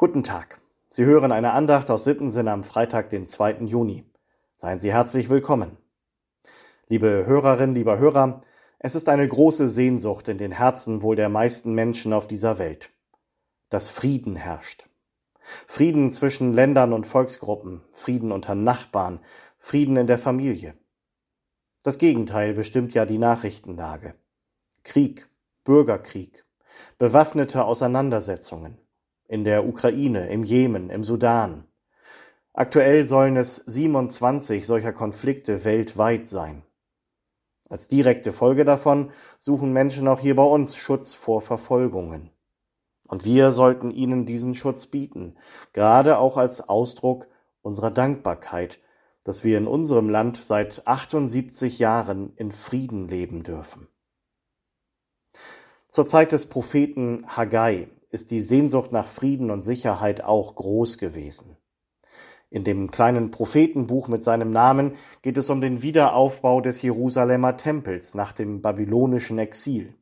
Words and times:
Guten 0.00 0.24
Tag. 0.24 0.62
Sie 0.88 1.04
hören 1.04 1.30
eine 1.30 1.52
Andacht 1.52 1.90
aus 1.90 2.04
Sittensinn 2.04 2.48
am 2.48 2.64
Freitag, 2.64 3.10
den 3.10 3.26
2. 3.26 3.66
Juni. 3.66 4.10
Seien 4.56 4.80
Sie 4.80 4.90
herzlich 4.90 5.28
willkommen. 5.28 5.76
Liebe 6.88 7.26
Hörerinnen, 7.26 7.74
lieber 7.74 7.98
Hörer, 7.98 8.40
es 8.78 8.94
ist 8.94 9.10
eine 9.10 9.28
große 9.28 9.68
Sehnsucht 9.68 10.28
in 10.28 10.38
den 10.38 10.52
Herzen 10.52 11.02
wohl 11.02 11.16
der 11.16 11.28
meisten 11.28 11.74
Menschen 11.74 12.14
auf 12.14 12.26
dieser 12.26 12.58
Welt, 12.58 12.88
dass 13.68 13.90
Frieden 13.90 14.36
herrscht. 14.36 14.88
Frieden 15.66 16.12
zwischen 16.12 16.54
Ländern 16.54 16.94
und 16.94 17.06
Volksgruppen, 17.06 17.82
Frieden 17.92 18.32
unter 18.32 18.54
Nachbarn, 18.54 19.20
Frieden 19.58 19.98
in 19.98 20.06
der 20.06 20.18
Familie. 20.18 20.78
Das 21.82 21.98
Gegenteil 21.98 22.54
bestimmt 22.54 22.94
ja 22.94 23.04
die 23.04 23.18
Nachrichtenlage. 23.18 24.14
Krieg, 24.82 25.28
Bürgerkrieg, 25.64 26.46
bewaffnete 26.96 27.66
Auseinandersetzungen 27.66 28.78
in 29.30 29.44
der 29.44 29.64
Ukraine, 29.64 30.28
im 30.28 30.42
Jemen, 30.42 30.90
im 30.90 31.04
Sudan. 31.04 31.68
Aktuell 32.52 33.06
sollen 33.06 33.36
es 33.36 33.62
27 33.64 34.66
solcher 34.66 34.92
Konflikte 34.92 35.64
weltweit 35.64 36.26
sein. 36.26 36.64
Als 37.68 37.86
direkte 37.86 38.32
Folge 38.32 38.64
davon 38.64 39.12
suchen 39.38 39.72
Menschen 39.72 40.08
auch 40.08 40.18
hier 40.18 40.34
bei 40.34 40.42
uns 40.42 40.74
Schutz 40.74 41.14
vor 41.14 41.42
Verfolgungen. 41.42 42.32
Und 43.06 43.24
wir 43.24 43.52
sollten 43.52 43.92
ihnen 43.92 44.26
diesen 44.26 44.56
Schutz 44.56 44.86
bieten, 44.86 45.36
gerade 45.72 46.18
auch 46.18 46.36
als 46.36 46.68
Ausdruck 46.68 47.28
unserer 47.62 47.92
Dankbarkeit, 47.92 48.80
dass 49.22 49.44
wir 49.44 49.58
in 49.58 49.68
unserem 49.68 50.08
Land 50.08 50.42
seit 50.42 50.88
78 50.88 51.78
Jahren 51.78 52.32
in 52.34 52.50
Frieden 52.50 53.06
leben 53.06 53.44
dürfen. 53.44 53.86
Zur 55.86 56.06
Zeit 56.06 56.32
des 56.32 56.46
Propheten 56.46 57.24
Haggai 57.28 57.86
ist 58.10 58.30
die 58.30 58.42
Sehnsucht 58.42 58.92
nach 58.92 59.06
Frieden 59.06 59.50
und 59.50 59.62
Sicherheit 59.62 60.22
auch 60.22 60.54
groß 60.56 60.98
gewesen. 60.98 61.56
In 62.50 62.64
dem 62.64 62.90
kleinen 62.90 63.30
Prophetenbuch 63.30 64.08
mit 64.08 64.24
seinem 64.24 64.50
Namen 64.50 64.96
geht 65.22 65.38
es 65.38 65.48
um 65.50 65.60
den 65.60 65.82
Wiederaufbau 65.82 66.60
des 66.60 66.82
Jerusalemer 66.82 67.56
Tempels 67.56 68.14
nach 68.16 68.32
dem 68.32 68.60
babylonischen 68.60 69.38
Exil. 69.38 69.94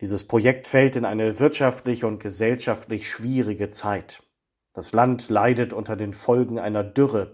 Dieses 0.00 0.26
Projekt 0.26 0.66
fällt 0.66 0.96
in 0.96 1.04
eine 1.04 1.38
wirtschaftlich 1.38 2.02
und 2.02 2.18
gesellschaftlich 2.18 3.08
schwierige 3.08 3.70
Zeit. 3.70 4.22
Das 4.74 4.92
Land 4.92 5.28
leidet 5.28 5.72
unter 5.72 5.96
den 5.96 6.12
Folgen 6.12 6.58
einer 6.58 6.82
Dürre. 6.82 7.32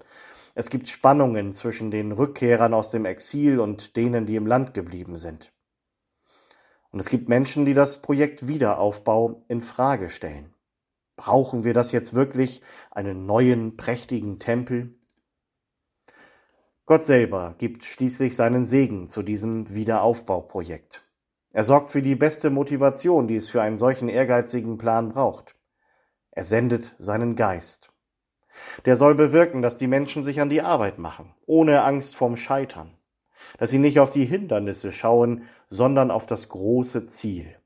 Es 0.55 0.69
gibt 0.69 0.91
Spannungen 0.91 1.55
zwischen 1.55 1.91
den 1.91 2.13
Rückkehrern 2.13 2.75
aus 2.75 2.91
dem 2.91 3.07
Exil 3.07 3.59
und 3.59 3.97
denen, 3.97 4.27
die 4.27 4.37
im 4.37 4.47
Land 4.47 4.75
geblieben 4.75 5.17
sind. 5.17 5.51
Und 6.93 7.01
es 7.01 7.09
gibt 7.09 7.31
Menschen, 7.31 7.65
die 7.65 7.73
das 7.75 8.03
Projekt 8.03 8.47
Wiederaufbau 8.47 9.45
in 9.49 9.63
Frage 9.63 10.11
stellen. 10.11 10.55
Brauchen 11.17 11.65
wir 11.65 11.73
das 11.73 11.91
jetzt 11.91 12.13
wirklich, 12.13 12.63
einen 12.91 13.25
neuen, 13.25 13.79
prächtigen 13.79 14.39
Tempel? 14.39 14.95
Gott 16.85 17.05
selber 17.05 17.55
gibt 17.57 17.85
schließlich 17.85 18.37
seinen 18.37 18.67
Segen 18.67 19.09
zu 19.09 19.23
diesem 19.23 19.73
Wiederaufbauprojekt. 19.75 21.03
Er 21.55 21.65
sorgt 21.65 21.91
für 21.91 22.03
die 22.03 22.17
beste 22.17 22.51
Motivation, 22.51 23.27
die 23.27 23.37
es 23.37 23.49
für 23.49 23.63
einen 23.63 23.79
solchen 23.79 24.09
ehrgeizigen 24.09 24.77
Plan 24.77 25.09
braucht. 25.11 25.55
Er 26.31 26.45
sendet 26.45 26.95
seinen 26.99 27.37
Geist. 27.37 27.91
Der 28.85 28.97
soll 28.97 29.15
bewirken, 29.15 29.63
dass 29.63 29.79
die 29.79 29.87
Menschen 29.87 30.25
sich 30.25 30.41
an 30.41 30.51
die 30.51 30.61
Arbeit 30.61 30.99
machen, 30.99 31.35
ohne 31.47 31.83
Angst 31.83 32.17
vorm 32.17 32.37
Scheitern 32.37 32.99
dass 33.63 33.71
sie 33.71 33.79
nicht 33.79 34.01
auf 34.01 34.11
die 34.11 34.25
Hindernisse 34.25 34.91
schauen, 34.91 35.45
sondern 35.71 36.11
auf 36.11 36.27
das 36.27 36.49
große 36.49 37.07
Ziel. 37.07 37.57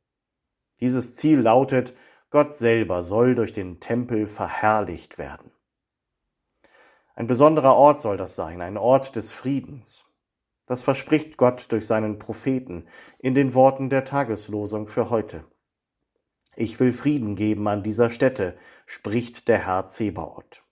Dieses 0.79 1.17
Ziel 1.17 1.41
lautet, 1.41 1.95
Gott 2.29 2.55
selber 2.55 3.03
soll 3.03 3.35
durch 3.35 3.55
den 3.55 3.81
Tempel 3.81 4.27
verherrlicht 4.27 5.17
werden. 5.17 5.53
Ein 7.15 7.27
besonderer 7.27 7.75
Ort 7.77 7.99
soll 8.03 8.19
das 8.19 8.35
sein, 8.35 8.61
ein 8.61 8.77
Ort 8.77 9.17
des 9.17 9.33
Friedens. 9.33 10.05
Das 10.67 10.83
verspricht 10.83 11.39
Gott 11.39 11.73
durch 11.73 11.87
seinen 11.87 12.19
Propheten 12.19 12.85
in 13.19 13.35
den 13.35 13.55
Worten 13.55 13.89
der 13.89 14.05
Tageslosung 14.05 14.89
für 14.89 15.09
heute. 15.09 15.41
Ich 16.57 16.79
will 16.79 16.93
Frieden 16.93 17.37
geben 17.37 17.67
an 17.69 17.83
dieser 17.83 18.11
Stätte, 18.11 18.59
spricht 18.85 19.49
der 19.49 19.65
Herr 19.65 19.87
Zebaoth. 19.87 20.66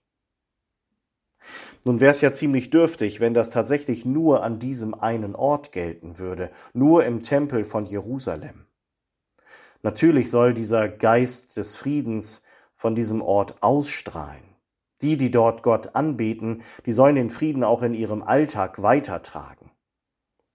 Nun 1.83 1.99
wäre 1.99 2.11
es 2.11 2.21
ja 2.21 2.33
ziemlich 2.33 2.69
dürftig, 2.69 3.19
wenn 3.19 3.33
das 3.33 3.49
tatsächlich 3.49 4.05
nur 4.05 4.43
an 4.43 4.59
diesem 4.59 4.93
einen 4.93 5.35
Ort 5.35 5.71
gelten 5.71 6.17
würde, 6.17 6.49
nur 6.73 7.05
im 7.05 7.23
Tempel 7.23 7.63
von 7.65 7.85
Jerusalem. 7.85 8.65
Natürlich 9.83 10.31
soll 10.31 10.53
dieser 10.53 10.89
Geist 10.89 11.57
des 11.57 11.75
Friedens 11.75 12.41
von 12.75 12.95
diesem 12.95 13.21
Ort 13.21 13.61
ausstrahlen. 13.61 14.55
Die, 15.01 15.17
die 15.17 15.29
dort 15.29 15.61
Gott 15.61 15.95
anbeten, 15.95 16.63
die 16.85 16.93
sollen 16.93 17.15
den 17.15 17.29
Frieden 17.29 17.63
auch 17.63 17.83
in 17.83 17.93
ihrem 17.93 18.23
Alltag 18.23 18.81
weitertragen. 18.81 19.71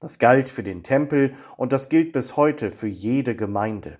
Das 0.00 0.18
galt 0.18 0.48
für 0.48 0.62
den 0.62 0.82
Tempel 0.82 1.34
und 1.56 1.72
das 1.72 1.90
gilt 1.90 2.12
bis 2.12 2.36
heute 2.36 2.70
für 2.70 2.88
jede 2.88 3.36
Gemeinde. 3.36 3.98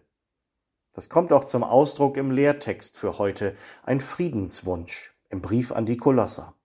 Das 0.93 1.09
kommt 1.09 1.33
auch 1.33 1.45
zum 1.45 1.63
Ausdruck 1.63 2.17
im 2.17 2.31
Lehrtext 2.31 2.97
für 2.97 3.19
heute, 3.19 3.55
ein 3.85 4.01
Friedenswunsch 4.01 5.15
im 5.29 5.41
Brief 5.43 5.71
an 5.71 5.87
die 5.87 5.97
Kolosser. 5.97 6.57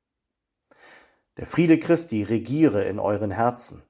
Der 1.37 1.45
Friede 1.45 1.77
Christi 1.77 2.23
regiere 2.23 2.83
in 2.83 2.99
euren 2.99 3.31
Herzen. 3.31 3.83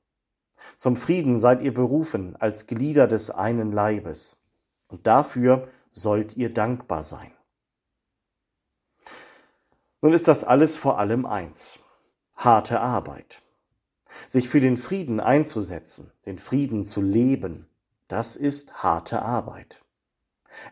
Zum 0.77 0.95
Frieden 0.95 1.39
seid 1.39 1.61
ihr 1.61 1.73
berufen 1.73 2.35
als 2.35 2.65
Glieder 2.65 3.07
des 3.07 3.29
einen 3.29 3.71
Leibes. 3.71 4.41
Und 4.87 5.05
dafür 5.05 5.67
sollt 5.91 6.35
ihr 6.37 6.53
dankbar 6.53 7.03
sein. 7.03 7.31
Nun 10.01 10.13
ist 10.13 10.27
das 10.27 10.43
alles 10.43 10.75
vor 10.75 10.99
allem 10.99 11.25
eins. 11.25 11.79
Harte 12.35 12.79
Arbeit. 12.79 13.41
Sich 14.27 14.49
für 14.49 14.59
den 14.59 14.77
Frieden 14.77 15.19
einzusetzen, 15.19 16.11
den 16.25 16.39
Frieden 16.39 16.85
zu 16.85 17.01
leben, 17.01 17.67
das 18.07 18.35
ist 18.35 18.83
harte 18.83 19.21
Arbeit. 19.21 19.83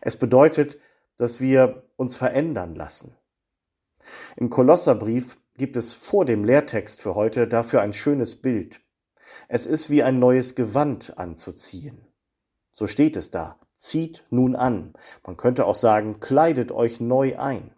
Es 0.00 0.16
bedeutet, 0.16 0.78
dass 1.16 1.40
wir 1.40 1.84
uns 1.96 2.16
verändern 2.16 2.74
lassen. 2.74 3.16
Im 4.36 4.50
Kolosserbrief 4.50 5.36
gibt 5.56 5.76
es 5.76 5.92
vor 5.92 6.24
dem 6.24 6.44
Lehrtext 6.44 7.00
für 7.00 7.14
heute 7.14 7.46
dafür 7.46 7.82
ein 7.82 7.92
schönes 7.92 8.40
Bild. 8.40 8.80
Es 9.48 9.66
ist 9.66 9.90
wie 9.90 10.02
ein 10.02 10.18
neues 10.18 10.54
Gewand 10.54 11.18
anzuziehen. 11.18 12.06
So 12.72 12.86
steht 12.86 13.16
es 13.16 13.30
da. 13.30 13.58
Zieht 13.76 14.24
nun 14.30 14.56
an. 14.56 14.94
Man 15.26 15.36
könnte 15.36 15.66
auch 15.66 15.74
sagen, 15.74 16.20
kleidet 16.20 16.72
euch 16.72 17.00
neu 17.00 17.38
ein. 17.38 17.74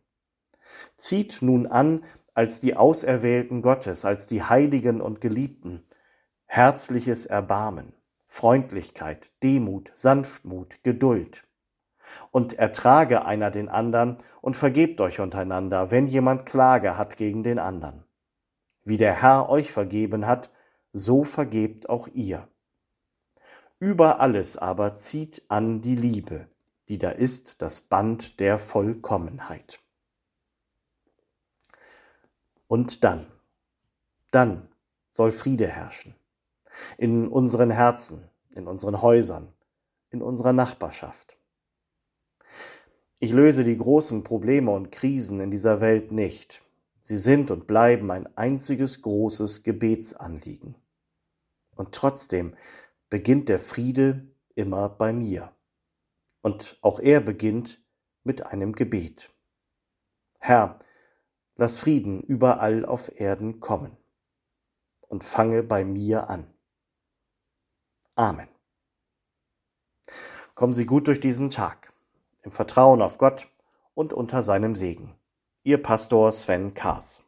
Zieht 0.96 1.42
nun 1.42 1.66
an 1.66 2.04
als 2.34 2.60
die 2.60 2.76
Auserwählten 2.76 3.62
Gottes, 3.62 4.04
als 4.04 4.26
die 4.26 4.42
Heiligen 4.42 5.00
und 5.00 5.20
Geliebten. 5.20 5.82
Herzliches 6.44 7.26
Erbarmen, 7.26 7.94
Freundlichkeit, 8.26 9.30
Demut, 9.42 9.90
Sanftmut, 9.94 10.82
Geduld 10.82 11.45
und 12.30 12.54
ertrage 12.54 13.24
einer 13.24 13.50
den 13.50 13.68
andern 13.68 14.18
und 14.40 14.56
vergebt 14.56 15.00
euch 15.00 15.20
untereinander, 15.20 15.90
wenn 15.90 16.06
jemand 16.06 16.46
Klage 16.46 16.96
hat 16.96 17.16
gegen 17.16 17.42
den 17.42 17.58
andern. 17.58 18.04
Wie 18.84 18.96
der 18.96 19.20
Herr 19.20 19.48
euch 19.48 19.72
vergeben 19.72 20.26
hat, 20.26 20.50
so 20.92 21.24
vergebt 21.24 21.88
auch 21.88 22.08
ihr. 22.08 22.48
Über 23.78 24.20
alles 24.20 24.56
aber 24.56 24.96
zieht 24.96 25.42
an 25.48 25.82
die 25.82 25.96
Liebe, 25.96 26.48
die 26.88 26.98
da 26.98 27.10
ist 27.10 27.60
das 27.60 27.80
Band 27.80 28.40
der 28.40 28.58
Vollkommenheit. 28.58 29.80
Und 32.68 33.04
dann, 33.04 33.26
dann 34.30 34.68
soll 35.10 35.30
Friede 35.30 35.66
herrschen. 35.66 36.14
In 36.98 37.28
unseren 37.28 37.70
Herzen, 37.70 38.28
in 38.50 38.66
unseren 38.66 39.02
Häusern, 39.02 39.52
in 40.10 40.22
unserer 40.22 40.52
Nachbarschaft. 40.52 41.25
Ich 43.18 43.32
löse 43.32 43.64
die 43.64 43.78
großen 43.78 44.24
Probleme 44.24 44.70
und 44.72 44.92
Krisen 44.92 45.40
in 45.40 45.50
dieser 45.50 45.80
Welt 45.80 46.12
nicht. 46.12 46.60
Sie 47.00 47.16
sind 47.16 47.50
und 47.50 47.66
bleiben 47.66 48.10
ein 48.10 48.36
einziges 48.36 49.00
großes 49.00 49.62
Gebetsanliegen. 49.62 50.76
Und 51.76 51.94
trotzdem 51.94 52.54
beginnt 53.08 53.48
der 53.48 53.58
Friede 53.58 54.28
immer 54.54 54.90
bei 54.90 55.14
mir. 55.14 55.50
Und 56.42 56.78
auch 56.82 57.00
er 57.00 57.20
beginnt 57.20 57.82
mit 58.22 58.44
einem 58.44 58.74
Gebet. 58.74 59.30
Herr, 60.38 60.78
lass 61.54 61.78
Frieden 61.78 62.22
überall 62.22 62.84
auf 62.84 63.18
Erden 63.18 63.60
kommen 63.60 63.96
und 65.00 65.24
fange 65.24 65.62
bei 65.62 65.86
mir 65.86 66.28
an. 66.28 66.52
Amen. 68.14 68.48
Kommen 70.54 70.74
Sie 70.74 70.84
gut 70.84 71.06
durch 71.06 71.20
diesen 71.20 71.50
Tag 71.50 71.95
im 72.46 72.52
Vertrauen 72.52 73.02
auf 73.02 73.18
Gott 73.18 73.50
und 73.94 74.12
unter 74.12 74.42
seinem 74.42 74.76
Segen. 74.76 75.14
Ihr 75.64 75.82
Pastor 75.82 76.30
Sven 76.30 76.74
Kaas. 76.74 77.25